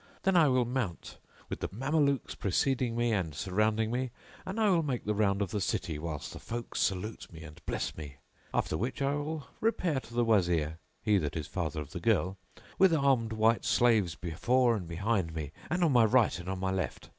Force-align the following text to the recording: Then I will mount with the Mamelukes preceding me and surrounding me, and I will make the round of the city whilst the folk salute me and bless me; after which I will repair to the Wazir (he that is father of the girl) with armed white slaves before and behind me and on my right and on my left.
Then 0.23 0.35
I 0.35 0.47
will 0.47 0.65
mount 0.65 1.19
with 1.47 1.59
the 1.59 1.69
Mamelukes 1.71 2.33
preceding 2.33 2.95
me 2.95 3.13
and 3.13 3.35
surrounding 3.35 3.91
me, 3.91 4.09
and 4.47 4.59
I 4.59 4.71
will 4.71 4.81
make 4.81 5.05
the 5.05 5.13
round 5.13 5.43
of 5.43 5.51
the 5.51 5.61
city 5.61 5.99
whilst 5.99 6.33
the 6.33 6.39
folk 6.39 6.75
salute 6.75 7.31
me 7.31 7.43
and 7.43 7.63
bless 7.67 7.95
me; 7.95 8.15
after 8.51 8.75
which 8.79 8.99
I 9.03 9.13
will 9.13 9.45
repair 9.59 9.99
to 9.99 10.13
the 10.15 10.25
Wazir 10.25 10.79
(he 11.03 11.19
that 11.19 11.37
is 11.37 11.45
father 11.45 11.81
of 11.81 11.91
the 11.91 11.99
girl) 11.99 12.39
with 12.79 12.95
armed 12.95 13.31
white 13.33 13.63
slaves 13.63 14.15
before 14.15 14.75
and 14.75 14.87
behind 14.87 15.35
me 15.35 15.51
and 15.69 15.83
on 15.83 15.91
my 15.91 16.05
right 16.05 16.39
and 16.39 16.49
on 16.49 16.57
my 16.57 16.71
left. 16.71 17.09